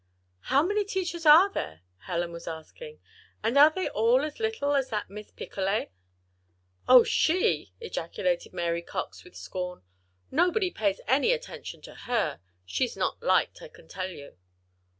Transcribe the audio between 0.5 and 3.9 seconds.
many teachers are there?" Helen was asking. "And are they